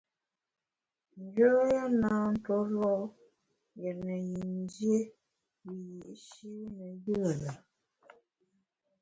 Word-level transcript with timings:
Njoya 1.21 1.83
na 2.01 2.13
tue 2.43 2.63
lo’ 2.75 2.93
yètne 3.81 4.15
yin 4.29 4.51
dié 4.71 4.97
wiyi’shi 5.63 6.53
ne 6.77 6.87
yùe 7.03 7.31
lùm. 7.43 7.57